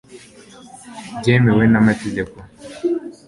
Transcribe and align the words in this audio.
byemewe 1.17 1.63
n'amategeko 1.71 2.35